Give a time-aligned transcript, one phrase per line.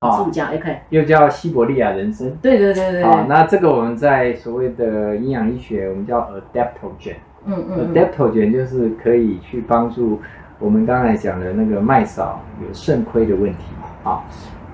[0.00, 2.30] 助讲 OK，又叫西伯利亚人参。
[2.40, 3.02] 对对对对。
[3.02, 6.20] 好，那这个我们在所谓的营养医学，我们叫
[6.54, 7.16] adaptogen。
[7.44, 7.92] 嗯嗯。
[7.92, 10.18] adaptogen 就是可以去帮助
[10.58, 13.64] 我们刚才讲的那个麦嫂有肾亏的问题
[14.02, 14.24] 啊。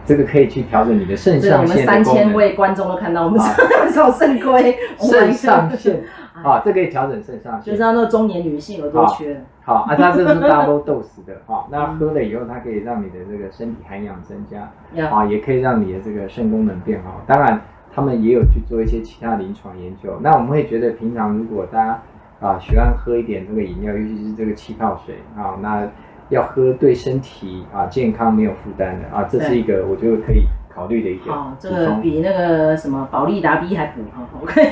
[0.07, 1.93] 这个可以去调整你的肾上腺的功能。
[1.93, 6.03] 我们三千位观众都看到我们 麦嫂肾亏， 肾上腺。
[6.45, 9.43] 啊，这可以调整肾上腺，就像那个中年女性有多缺。
[9.65, 14.71] 好啊，它这是 double dose 的哈，那喝了以后，它可以让你的这个身体含氧增加，
[15.09, 17.23] 啊，也可以让你的这个肾功能变好。
[17.27, 17.59] 当然，
[17.93, 20.19] 他们也有去做一些其他临床研究。
[20.21, 22.03] 那我们会觉得，平常如果大家
[22.41, 25.89] 啊喜欢喝一点这个饮料，尤其是这个气泡水啊，那
[26.29, 30.45] 要喝对身体啊健康没有负担的啊，这是一个我觉得可以。
[30.77, 34.71] 考虑的一点，哦，这个比那个什么保力达 B 还补哈，OK，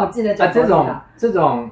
[0.00, 1.68] 我记得讲啊，这种这种，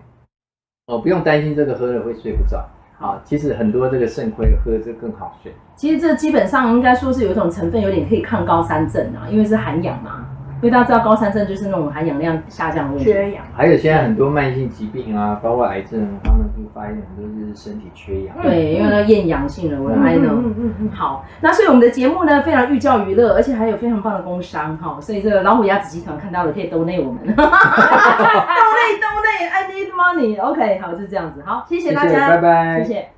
[0.86, 5.50] 哦，不用担心这个喝了会睡不着，啊，其实很多这个肾亏喝这更好睡。
[5.76, 10.26] 其实这基本上应该说是有一种成分，有点可以抗高山症啊，因为是含氧嘛。
[10.62, 13.42] 因为大家知道高山症就是那种含氧量下降的问题，缺氧。
[13.56, 18.36] 还有现在很多慢性疾病啊，包括癌症，他们就发现很多是身体缺氧。
[18.42, 20.32] 对，因为它厌氧性的，我的 I know。
[20.32, 20.90] 嗯嗯嗯。
[20.90, 25.00] 好，那所以我们的节目呢，非常寓教于乐，而且还有非常棒的工商哈。
[25.00, 27.22] 所以这个老虎鸭子集团看到了可以 donate 我们。
[27.34, 30.40] donate donate I need money。
[30.40, 31.42] OK，好，就是这样子。
[31.46, 33.08] 好，谢谢大家，拜拜，谢谢。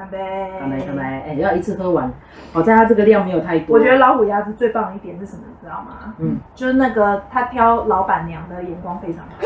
[0.00, 0.18] 干杯！
[0.58, 0.80] 干杯！
[0.86, 1.02] 干杯！
[1.02, 2.10] 哎，要一次喝完。
[2.54, 3.76] 好在它这个量没有太多。
[3.76, 5.42] 我觉得老虎鸭子最棒的一点是什么？
[5.46, 6.14] 你知道吗？
[6.18, 9.36] 嗯，就是那个他挑老板娘的眼光非常好。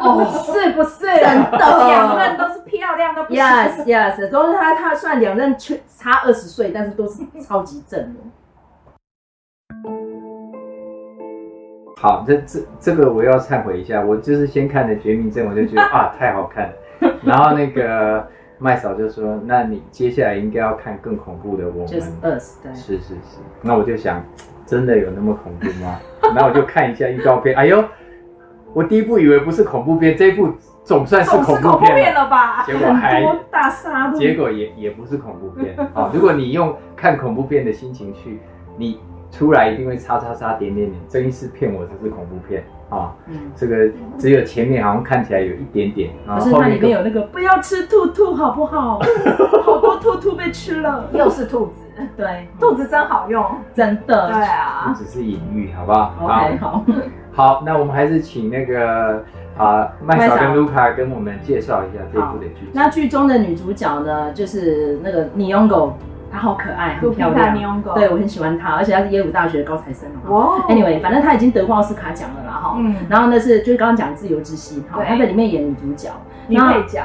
[0.00, 1.04] 哦，是不是？
[1.04, 3.22] 真的，两任都是漂亮的。
[3.26, 4.74] Yes, yes，都是他。
[4.74, 5.54] 他算两任
[5.86, 8.20] 差二十岁，但是都是超级正的。
[12.00, 16.72] 好，这这这个我要忏悔一下，我就是先看的《绝命镇》，我就觉得 啊，太好看了。
[17.22, 18.26] 然后那个。
[18.62, 22.72] 麦嫂就说：“那你接下来应该要看更恐怖的我们。”就是 Us，对。
[22.72, 23.38] 是是是。
[23.60, 24.24] 那我就想，
[24.64, 25.98] 真的有那么恐怖吗？
[26.34, 27.56] 然后我就看一下预告片。
[27.56, 27.84] 哎呦，
[28.72, 30.48] 我第一部以为不是恐怖片，这一部
[30.84, 32.64] 总算是恐怖片了，吧？
[32.64, 35.76] 结果还大杀，结果也也不是恐怖片。
[35.92, 38.38] 好，如果你用看恐怖片的心情去，
[38.76, 39.00] 你
[39.32, 42.62] 出来一定会叉叉叉点点点，真是骗我，这是恐怖片。
[42.92, 43.88] 啊，嗯，这个
[44.18, 49.00] 只有前面好像看起来有一点点，可是它里面有那个不要吃兔兔，好不好？
[49.64, 51.72] 好多兔兔被吃了，又是兔子，
[52.16, 53.44] 对，兔子真好用，
[53.74, 56.84] 真的，对啊，只是隐喻，好不好？OK，好，
[57.32, 59.24] 好， 那我们还是请那个
[59.56, 62.68] 啊麦嫂跟卢卡跟我们介绍一下这一部的剧。
[62.72, 65.96] 那剧中的女主角呢，就是那个尼翁狗。
[66.32, 67.82] 她好可爱，很漂亮。
[67.94, 70.08] 对，我很喜欢她，而且她是耶鲁大学的高材生。
[70.28, 72.76] 哇，Anyway，反正她已经得过奥斯卡奖了啦，哈。
[72.78, 72.96] 嗯。
[73.08, 76.08] 然后那是就是刚刚讲自由之心，哈，她在里面演女主角，
[76.48, 77.02] 女配角。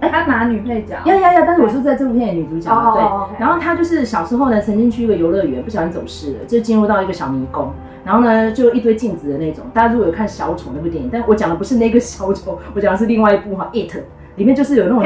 [0.00, 0.96] 哎，她拿女配角。
[1.04, 2.92] 要要要，但是我是在这部片演女主角。
[2.92, 3.38] 对。
[3.38, 7.72] 然后她就是小时候呢，曾经去一个游乐园，不小心走失了，就进入到一个小迷宫。
[8.04, 9.64] 然后呢，就一堆镜子的那种。
[9.72, 13.94] 大家如果有看小丑那部电影，但我讲的不是那个小丑，我讲的是另外一部哈，It，
[14.36, 15.02] 里面就是有那种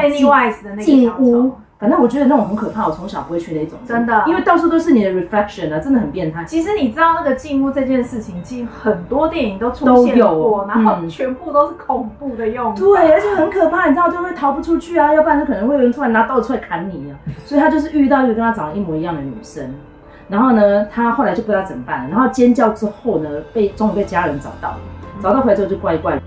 [0.81, 1.53] 镜屋。
[1.79, 6.45] 反正我觉得那种很可怕，我从小不会去那种，真的，因为到处都是你的 reflection 啊，真的很变态。
[6.45, 12.81] 其实你知道那个镜屋这件事情，其实很多电影都出现过，有然后全部都是恐怖的用法。
[12.81, 17.15] 对，而且很可怕，你知道就会逃不出去啊，要不然就可能会有人突然拿刀出来砍你啊。
[17.45, 19.73] 所以他就是遇到一个跟他长得一模一样的女生，
[20.29, 24.79] 然后呢，他后来就不知道怎么办，然后尖叫之后呢，被终于被家人找到了，
[25.23, 26.23] 找到回来之后就怪怪的。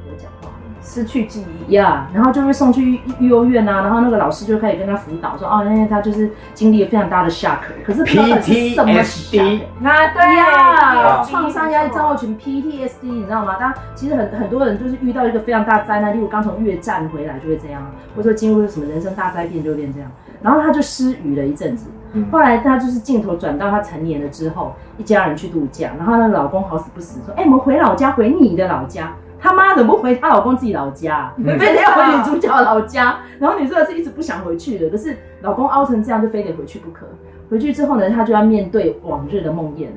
[0.82, 1.74] 失去记忆。
[1.74, 13.56] 呀，yeah, 然后就会送去幼幼儿园啊，然后那个老师就开始跟他辅导说，哦，因为他就是经历了非常大的 shock，可是 PTSD 啊，对呀，创伤压力症候群 PTSD，你知道吗？
[13.60, 17.82] 他其实很很多人就是遇到一个非常大灾难，例如刚从越战回来就会这样，
[18.16, 20.10] 或者说进入什么人生大灾变就会变这样，
[20.42, 29.14] 然后他就失语了一阵子，嗯、后来他就是镜头转到他成年了之后，一家人去度假，然后那个老公好死不死说，哎，我们回老家，回你的老家。
[29.42, 33.18] 他妈怎么不回她老公自己老家，非得要回女主角老家？
[33.40, 37.08] 然后女主角是一直不想回去的，可是老公凹成这样，就非得回去不可。
[37.50, 39.92] 回去之后呢，她就要面对往日的梦魇了。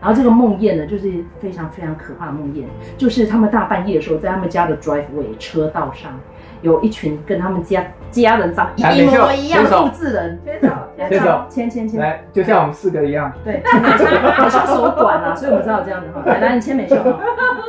[0.00, 2.64] 然后这个梦魇呢，就是非常非常可怕的梦魇，
[2.96, 6.12] 就是他们大半夜的时候，在他们家的 driveway 车道上，
[6.62, 10.74] 有一群跟他们家家人长一模一样的复制人，牵手
[11.08, 13.62] 牵手牵牵牵，来，就像我们四个一样，对，
[14.36, 16.22] 好像手短啊，所以我们知道这样子哈。
[16.26, 17.20] 来，来，你牵美秀哈，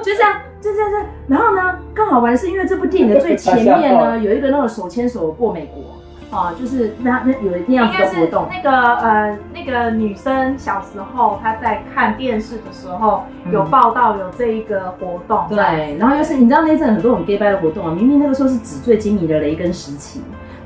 [0.04, 0.34] 就这样。
[0.64, 0.98] 这这这，
[1.28, 8.48] 然后呢，更好玩的是，因为这部电影的最前面呢， 有一个那种手牵手过美国啊，就是那那有那样子的活动。
[8.48, 15.48] 那个呃，那个女生小时候她在看电视的时候有报道有这一个活动。
[15.50, 20.22] 嗯、对，然后又是你知道那阵很多很 gay 拜的活动啊，明明那个时候是纸醉金迷的雷根时期。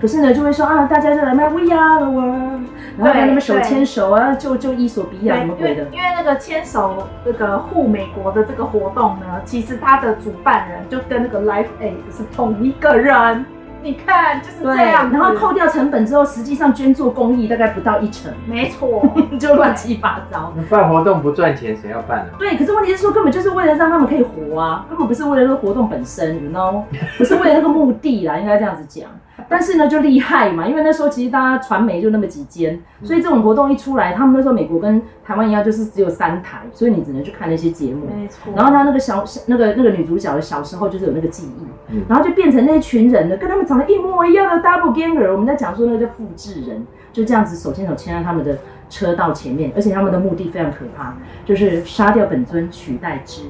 [0.06, 2.62] 可是呢，就会说啊，大家就来卖 We Are the World，
[2.96, 5.82] 然后跟他们手牵手啊，就就伊索比亚什么鬼的。
[5.86, 13.48] 因为那个牵手那个护美国的这个活动呢，其实它的主办人就跟那个 Life Aid 是同一个人。
[13.82, 19.04] 你看就是这样，然后扣掉成本之后，实际上捐做公益大概不到一成，没错，
[19.40, 20.54] 就乱七八糟。
[20.70, 22.34] 办活动不赚钱，谁要办呢？
[22.38, 26.84] 对，可是问题是说，根本就是为了让他们可以活啊，根本不是为了那个活动本身，you know，
[27.18, 29.10] 不是为了那个目的啦，应该这样子讲。
[29.50, 38.08] 但是呢，就厉害嘛，因为那时候其实大家传媒就那么几间，所以这种活动一出来，他们那时候美国跟台湾一样，就是只有三台，所以你只能去看那些节目。
[38.08, 38.54] 没错。
[38.56, 45.32] 然后他那个小那个那个女主角的小时候就是有那个记忆，然后就变成那群人的跟他们长得一模一样的 double ganger。
[45.32, 48.58] 我们在讲说那个叫复制人，就这样子手牵手牵在他们的
[48.90, 53.42] 车道前面，而且他们的目的非常可怕，就是杀掉本尊取代之。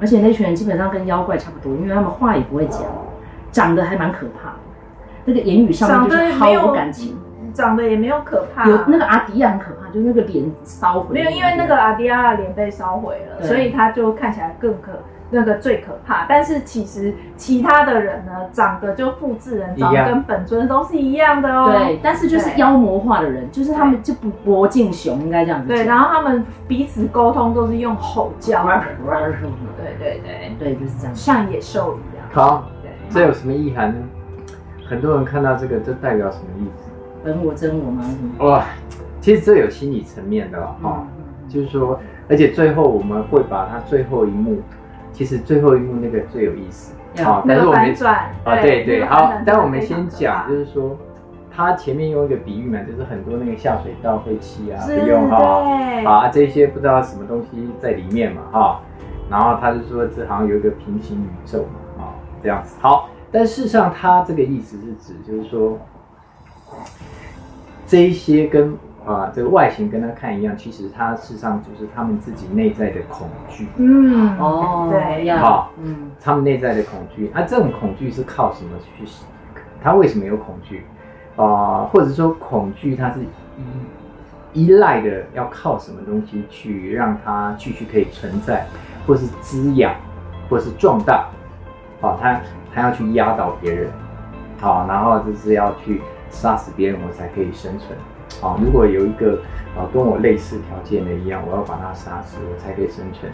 [0.00, 2.82] 而且那群人基本上跟妖怪差不多，因为他们话也不会讲，
[3.52, 4.56] 长得还蛮可怕。
[5.26, 7.18] 那个言语上面就是毫无感情，
[7.52, 8.66] 长得也没有可怕。
[8.66, 11.14] 有那个阿迪亚很可怕，就是那个脸烧毁。
[11.14, 14.92] 没有，因为那个阿迪亚的脸被烧毁了，所以他就看起来更可
[15.30, 16.24] 那个最可怕。
[16.28, 21.72] 但是其实其他的人呢，长得就复制人，长得跟本尊都是一样的哦。
[21.72, 25.66] 对，但是就是妖魔化的人，就是他们就不博敬雄，应该这样子。
[25.66, 28.64] 对，然后他们彼此沟通都是用吼叫。
[28.64, 32.24] 对对对对，就是这样，像野兽一样。
[32.32, 32.68] 好，
[33.10, 33.96] 这有什么意涵呢？
[34.88, 36.90] 很多人看到这个，这代表什么意思？
[37.24, 38.04] 本我真我吗？
[38.38, 38.64] 哇，
[39.20, 41.06] 其实这有心理层面的哈，嗯、
[41.48, 41.98] 就是说，
[42.28, 44.58] 而且最后我们会把它最后一幕，
[45.12, 46.94] 其实最后一幕那个最有意思
[47.24, 47.42] 啊。
[47.48, 47.94] 但是我们
[48.44, 50.96] 啊，对对，好，但我们先讲，就是说，
[51.50, 55.64] 他前面用一个比喻嘛，就是很多那个下水道废气啊，不用哈，
[56.04, 58.80] 啊这些不知道什么东西在里面嘛哈，
[59.28, 63.08] 然后他就说这好像有一个平行宇宙嘛啊，这样子好。
[63.36, 65.78] 但事实上，他这个意思是指，就是说，
[67.86, 68.72] 这一些跟
[69.04, 73.68] 啊这个外形跟他看一样，其实他事实上就是他们自己内在的恐惧。
[73.76, 79.04] 嗯，哦，对，好，嗯，他们内在的恐惧，啊，这种恐惧是靠什么去？
[79.82, 80.86] 他为什么有恐惧？
[81.36, 83.20] 啊、呃，或者说恐惧，它是
[84.54, 88.66] 依依赖的，要靠什么东西去让它继续可以存在，
[89.06, 89.94] 或是滋养，
[90.48, 91.28] 或是壮大？
[92.00, 92.40] 好，他。
[92.76, 93.90] 他要去压倒别人，
[94.60, 97.98] 好，然后就是要去杀死别人，我才可以生存。
[98.38, 99.40] 好，如果有一个
[99.74, 103.32] 啊跟我类似条件的一样，我要把他杀死，我才可以生存。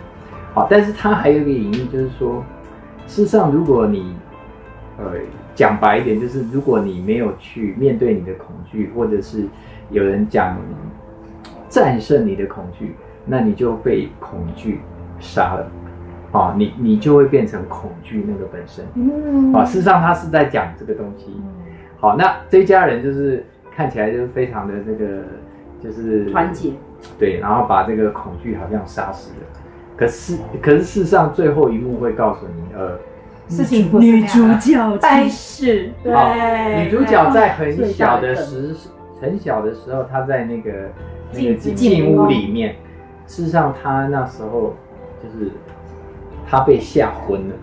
[0.55, 2.45] 好，但是他还有一个隐喻，就是说，
[3.09, 4.15] 事实上，如果你
[4.97, 5.15] 呃
[5.57, 9.49] 讲白一点，就是如果你没有去面对你的恐惧，或者是
[9.91, 10.57] 有人讲
[11.69, 12.95] 战胜你的恐惧，
[13.27, 14.83] 那你就被恐惧
[15.19, 15.67] 杀了。
[16.33, 18.83] 啊，你你就会变成恐惧那个本身。
[18.95, 21.27] 嗯，啊，事实上他是在讲这个东西。
[22.01, 23.45] 好，那这一家人就是
[23.77, 25.23] 看起来就是非常的这个，
[25.79, 26.73] 就是团结。
[27.19, 29.47] 对，然后把这个恐惧好像杀死了。
[29.95, 32.99] 可是，可是事实上最后一幕会告诉你，呃，
[33.49, 38.75] 事情不女主角但是，对，女主角在很小的时
[39.21, 40.73] 很小的时候，她在那个
[41.35, 42.77] 那个进屋里面，
[43.27, 44.75] 事实上她那时候
[45.23, 45.51] 就是。
[46.53, 47.55] 他被吓昏了，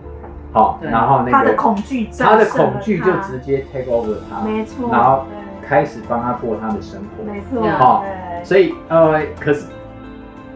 [0.52, 0.90] 好，对。
[0.90, 2.36] 然后那个他的恐惧，他。
[2.36, 5.24] 的恐惧就直接 take over 他，没错，然后
[5.62, 8.04] 开始帮他过他的生活，没错，好，
[8.42, 9.66] 所以呃，可是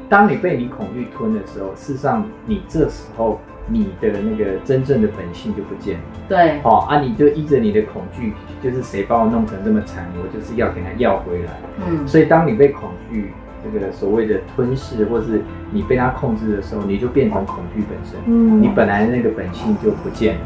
[0.09, 3.39] 当你被你恐惧吞的时候，事实上你这时候
[3.69, 11.53] 你的那个真正的本性就不见了，对，好啊，你就依着你的恐惧，就是谁把我弄成这么惨，我就是要给他要回来，
[11.87, 13.33] 嗯，所以当你被恐惧。
[13.73, 18.19] 这个所谓的吞噬，或是你被它控制的时候，你就变成恐惧本身。
[18.27, 20.41] 嗯，你本来那个本性就不见了。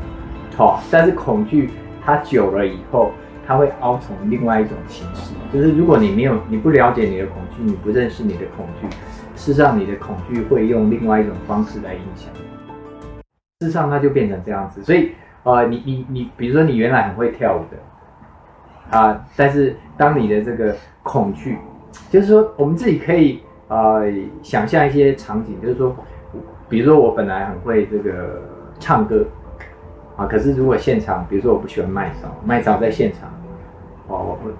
[0.56, 1.70] 好、哦，但是恐惧
[2.04, 3.12] 它久了以后，
[3.46, 5.34] 它会凹成另外一种形式。
[5.52, 8.88] 就是如果你没有，你不了解你的恐惧，你不认识你的恐惧，
[9.36, 12.30] 事实上你的恐惧会用另外一种方式来影响。
[13.60, 14.82] 事实上，它就变成这样子。
[14.82, 21.56] 所以，呃，你你你，比如说你原来很会跳舞的，啊，但是当你的这个恐惧。
[22.10, 24.04] 就是说，我们自己可以呃
[24.42, 25.94] 想象一些场景，就是说，
[26.68, 28.42] 比如说我本来很会这个
[28.78, 29.26] 唱歌
[30.16, 33.28] 啊，可是如果现场，比如说我不喜欢麦嫂，麦嫂在现场，
[34.08, 34.50] 哦，我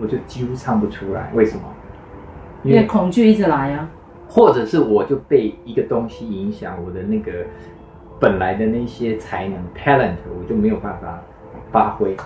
[0.00, 1.62] 我就几乎唱不出来，为什么？
[2.64, 3.88] 因为，恐惧一直来啊，
[4.28, 7.32] 或者是我就被一个东西影响，我的那个
[8.18, 11.22] 本来的那些才能 talent，我就没有办法
[11.70, 12.16] 发挥，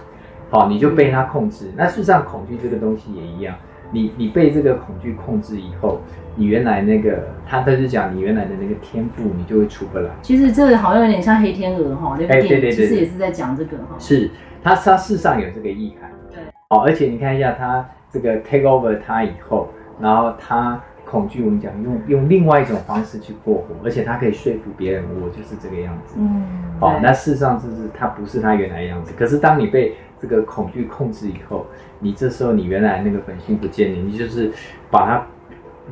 [0.48, 1.72] 好，你就被它控制。
[1.76, 3.54] 那事实上，恐惧这个东西也一样。
[3.90, 6.00] 你你被这个恐惧控制以后，
[6.36, 10.10] 你原来那个他他就讲你原来的那个天赋，你就会出不来。
[10.22, 13.96] 其实这好像有点像黑天鹅哈，那部电影其实也是在讲这个哈。
[13.98, 14.30] 是，
[14.62, 16.10] 他他事实上有这个意涵。
[16.30, 19.68] 对哦，而且你看一下他这个 take over 他以后，
[20.00, 26.16] 然后他恐惧，我们讲用用另外一种方式去过活，而且他可以说服别人，我就是这个样子。
[26.18, 26.44] 嗯，
[26.80, 29.14] 哦，那事实上就是他不是他原来的样子。
[29.16, 31.66] 可是当你被这个恐惧控制以后，
[32.00, 34.52] 你这时候你原来那个本性不见了，你就是
[34.90, 35.26] 把它，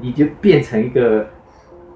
[0.00, 1.26] 你就变成一个，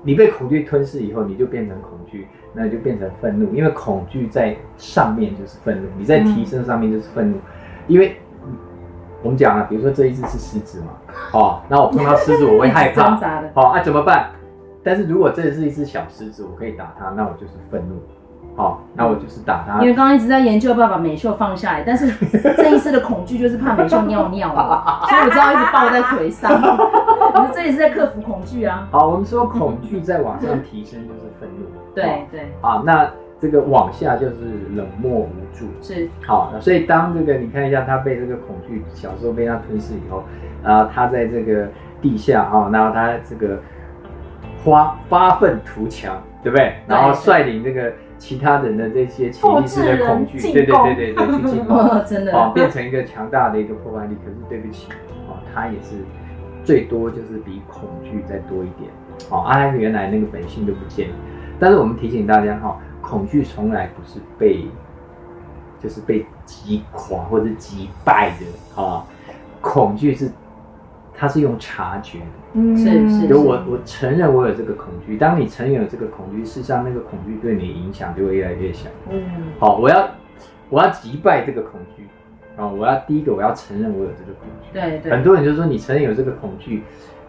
[0.02, 7.40] 你被恐惧吞噬以后，你就变成恐惧，那就变成愤怒，因为恐惧在上面就是愤怒，你在提升上面就是愤怒，嗯、
[7.88, 8.16] 因为。
[9.22, 10.87] 我们讲啊，比如说这一只是狮子嘛，
[11.34, 13.16] 哦，那我碰到狮子我会害怕，
[13.52, 14.30] 好、哦，啊怎么办？
[14.82, 18.00] 但是如果这是一只小狮子，我可以打它，那我就是愤怒，好、
[18.57, 19.80] 哦，那我就是打他。
[19.80, 22.11] 因为刚刚一直在研究要不要把美秀放下来，但是
[22.57, 26.50] 这一次的恐惧就是怕美秀尿尿了， 所以我知道一直抱在腿上。
[27.35, 28.88] 我们这也是在克服恐惧啊。
[28.90, 32.52] 好，我们说恐惧再往上提升就是愤怒，对对。
[32.61, 33.09] 啊，那。
[33.42, 34.35] 这个往下就是
[34.75, 40.23] 冷漠无助，是好，所以当这个你看一下他被这个恐惧小时候被他吞噬以后，
[40.62, 41.66] 然后他在这个
[42.02, 43.59] 地下啊，然后他这个
[44.62, 46.75] 发发愤图强，对不对？
[46.87, 47.90] 然后率领这个
[48.21, 54.15] 其他人的这些潜意识的恐惧，对对对对对，去进攻， 真的哦，变成一个强大的一个破坏力。
[54.25, 54.87] 可是对不起，
[55.27, 55.97] 哦，他也是
[56.62, 58.89] 最多就是比恐惧再多一点，
[59.31, 61.09] 啊，他原来那个本性都不见，
[61.59, 62.79] 但是我们提醒大家哈。
[63.03, 64.67] 恐惧从来不是被，
[65.83, 69.03] 就是被击垮或者击败的啊！
[69.61, 70.31] 恐惧是，
[71.21, 72.25] 它是用察觉的，
[72.55, 73.29] 嗯，是是。
[73.29, 78.89] 就我我承认我有这个恐惧，当你承认有这个恐惧，事实上那个恐惧对你的影响就会越来越小。
[79.11, 79.23] 嗯，
[79.59, 80.09] 好，我要
[80.71, 82.07] 我要击败这个恐惧
[82.57, 82.67] 啊！
[82.67, 84.71] 我要第一个我要承认我有这个恐惧。
[84.73, 85.12] 对对。
[85.12, 86.83] 很多人就说你承认有这个恐惧，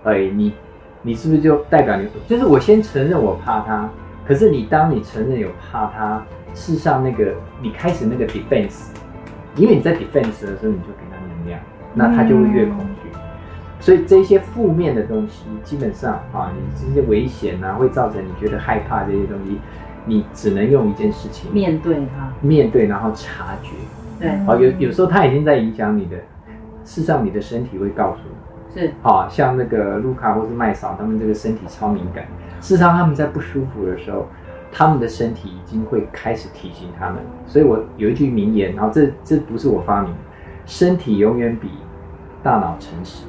[0.06, 0.54] 哎，你
[1.02, 2.08] 你是不是就代表你？
[2.26, 3.90] 就是我先承认我怕它。
[4.26, 8.92] 可是你当你承认有怕他，事实上那个你开始那个 defense，
[9.58, 11.60] 因为你在 defense 的时候，你就给他能量，
[11.94, 12.91] 那他就会越恐惧。
[13.82, 19.60] 嗯、所以这些负面的东西，基本上啊，你这些危险啊，会造成你觉得害怕这些东西，
[20.06, 23.72] 你只能用一件事情面对它，面对然后察觉。
[24.20, 26.16] 对，好，有有时候它已经在影响你的，
[26.86, 28.20] 事实上你的身体会告诉
[28.76, 32.26] 你，是，好，像那个卢卡或是麦嫂，他们这个身体超敏感。
[32.62, 34.28] 事实上，他们在不舒服的时候，
[34.72, 37.18] 他们的身体已经会开始提醒他们。
[37.48, 40.18] 所以我有一句名言，然后这这不是我发明的，
[40.68, 41.70] 身体永远比
[42.44, 43.26] 大脑诚实。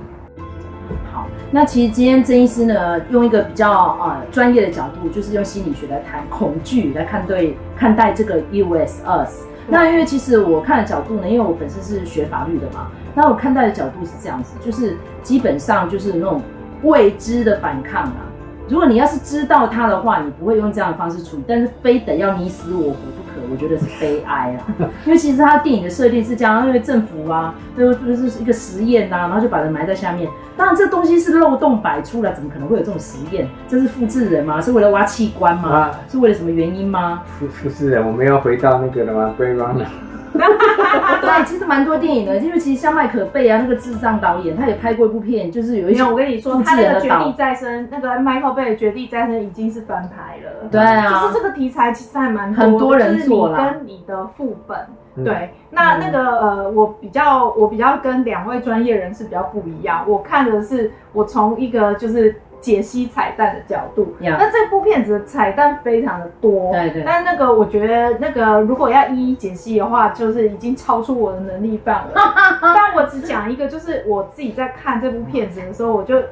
[1.13, 3.71] 好，那其实今天曾医师呢，用一个比较
[4.01, 9.43] 呃专业的角度，就是用心理学来谈恐惧，来看对看待这个 US us。
[9.69, 16.43] 那因为其实我看的角度呢，因为我本身是学法律的嘛，那我看待的角度是这样子，就是基本上就是那种
[16.83, 18.32] 未知的反抗啊。
[18.69, 24.89] 如果你要是知道他的话，你不会用这样的方式处理，但是非得要你死我活不可，我觉得是悲哀啊。
[25.05, 30.29] 因为其实他电影的设定是这样，因为政府啊，就就是一个实验呐，然后就把人埋在下面。
[30.57, 33.49] 当然这东西是漏洞百出了，怎么可能会有这种实验？
[33.69, 34.61] 这是复制人吗？
[34.61, 35.69] 是为了挖器官吗？
[35.69, 37.23] 啊、是为了什么原因吗？
[37.27, 39.87] 复复制人，我们要回到那个了吗？Blade Runner
[41.21, 46.03] 对，其实蛮多电影的，因为其实像麦可贝啊，那个智障导演，他也拍过一部片，就是有一些。
[46.03, 50.69] 我跟你说，他那个绝地再生，那个麦克贝的绝地再生已经是翻拍了。
[50.71, 53.59] 对啊，就是这个题材其实还蛮多，很多人做了。
[53.59, 54.79] 就是你跟你的副本，
[55.17, 62.41] 嗯、对，那那个呃，我比较我比较跟两位专业人士比较不一样，我看的是我从一个就是。
[62.63, 64.37] 解析彩蛋的角度，Yeah.
[64.39, 67.03] 那这部片子的彩蛋非常的多，对对。
[67.05, 72.13] 但那个我觉得，那个如果要一一解析的话，就是已经超出我的能力范围。
[72.63, 76.23] 但我只讲一个，就是我自己在看这部片子的时候，我就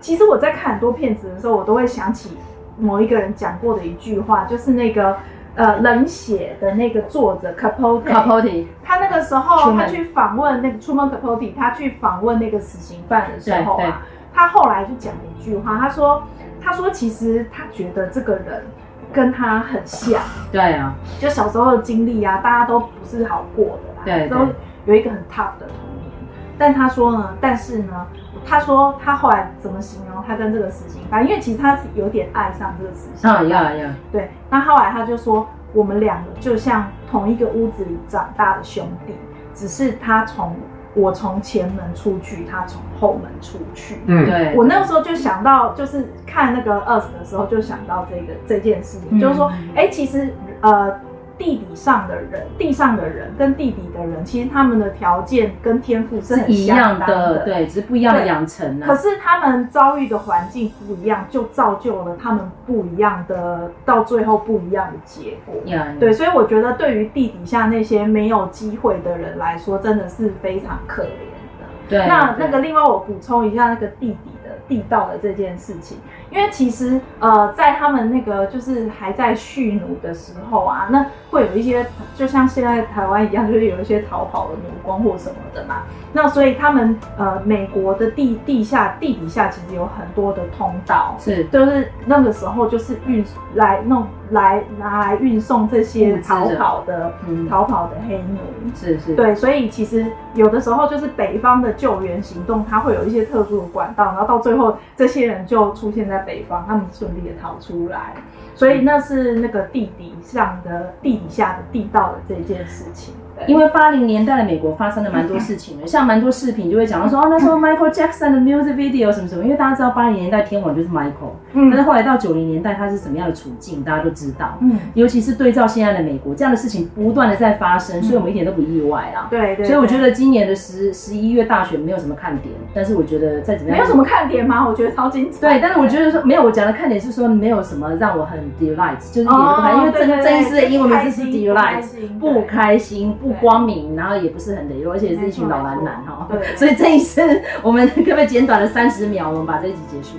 [0.00, 2.36] 其实我在看很多片子的时候，我都会想起
[2.76, 5.16] 某一个人讲过的一句话，就是那个
[5.54, 14.02] 呃冷血的那个作者 Capote，Capote，他那个时候他去访问那个 Truman Capote，他去访问那个死刑犯的时候啊。
[14.32, 16.22] 他后来就讲了一句话，他说
[16.62, 18.64] ：“他说其实他觉得这个人
[19.12, 20.20] 跟他很像，
[20.52, 24.46] 对啊，就小时候的经历啊，大家都不是好过的啦，对，都
[24.86, 26.12] 有一个很 tough 的童年。
[26.56, 28.06] 但他说呢，但是呢，
[28.46, 34.30] 他说他后来怎么形容他跟这个死刑犯，因为其实他是有点爱上这个死刑犯，呀呀，对。
[34.50, 39.14] 那后来他就说，我们两个就像同一个屋子里长大的兄弟，
[39.54, 40.54] 只是他从。”
[40.94, 44.00] 我从前门出去，他从后门出去。
[44.06, 44.54] 嗯，对。
[44.56, 50.92] 我那个时候就想到，就是看那个 US 的时候，就想到这个这件事情，嗯、就是说，哎、欸，其实呃，
[51.38, 58.80] 地底上的人，地上的人跟地底的人，其实他们的条件跟天赋是很一样的，对，只是不一样的养成。
[58.80, 65.54] 可是他们遭遇的环境不一样，就造就了他们不一样的，到最后不一样的结果。
[65.64, 71.66] Yeah, 对，所以我觉得对于地底下那些没有机会的人来说，真的是非常可怜的。
[71.88, 74.48] 对，那那个另外我补充一下那个地底的。
[74.66, 75.96] 地道的这件事情，
[76.30, 85.82] 因为其实呃，在他们那个就是还在蓄奴的时候啊，那会有一些，就像现在台湾一样，就是有一些逃跑的奴工或什么的嘛。
[86.12, 98.38] 那所以他们呃，美国的地地下地底下其实有很多的通道，是，就是那个时候就是运来弄来拿来运送这些逃跑的、嗯、逃跑的黑奴，
[98.74, 108.14] 是是，对，所以其实有的时候就是北方的救援行动，它会有一些特殊的管道，然后到最后这些人就出现在在北方，他们顺利的逃出来，
[108.54, 113.14] 所以那是那个地底上的地底下的地道的这件事情。
[113.46, 134.66] 因为八零年代的美国发生了蛮多事情的， 像蛮多视频就会讲到说，哦，那时候 Michael Jackson 的 music video 什么什么，因为大家知道八零年代天王就是 Michael，嗯，但是后来到九零年代他是什么样的处境，大家都知道，嗯，尤其是对照现在的美国，这样的事情不断的在发生，所以我们一点都不意外啊，对对，所以我觉得今年的十十一月大选没有什么看点，但是我觉得再怎么样，没有什么看点吗？
[134.68, 141.84] 我觉得超精彩，对，但是我觉得说没有，我讲的看点是说没有什么让我很 delight，就是点不开，因为郑郑医师的英文名字是 delight，
[142.18, 144.18] 不开心，不光明，然后。
[144.18, 147.22] 也不是很雷，而且是一群老男男哈，对， 所以这一次
[147.62, 150.16] 我们可不可以简短了三十秒，我们把这一集结束？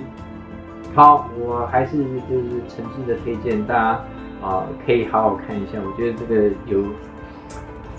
[0.94, 1.98] 好，我还是
[2.30, 3.80] 就是诚挚的推荐大家
[4.40, 5.72] 啊、呃，可以好好看一下。
[5.84, 6.82] 我觉得这个有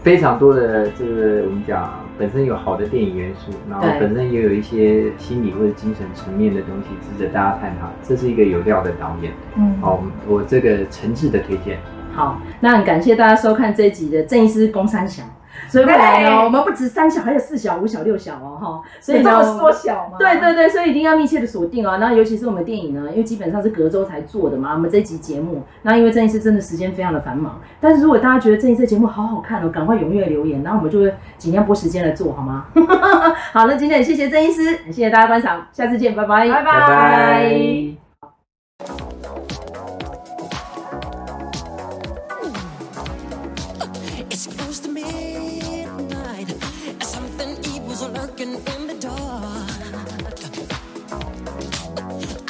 [0.01, 7.87] 非常多的这个我们讲本身有好的电影元素，然后本身也有一些心理或者精神层面的东西值得大家探讨。
[8.01, 11.77] 这是一个有料的导演，嗯，好，我这个诚挚的推荐。
[12.13, 15.23] 好，那很感谢大家收看这一集的郑医师公三小。
[15.67, 18.81] 所以未来呢，我们不止三小，还有四小、五小、六小哦，哈。
[18.99, 20.17] 所以这么缩小吗？
[20.17, 21.97] 对对对，所以一定要密切的锁定哦。
[21.97, 24.73] 那尤其是我们电影呢，因为基本上是隔周才做的嘛。
[24.73, 32.65] 我们这一集节目，那因为郑医师真的时间非常的繁忙，但是如果大家觉得郑医师节目好好看哦，赶快踊跃留言，然后我们就会尽量拨时间来做好吗？
[33.53, 36.63] 好，那今天也谢谢郑医师，谢谢大家观赏，下次见，拜拜，拜拜。
[36.63, 38.00] 拜拜。
[48.45, 49.69] knocking in the dark,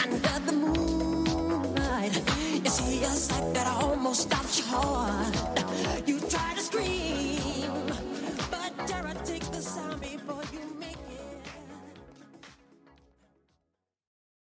[0.04, 2.16] Under the moonlight,
[2.64, 5.21] you see a sight that almost stops your heart.